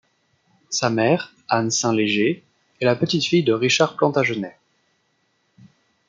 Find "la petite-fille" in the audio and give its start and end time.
2.85-3.43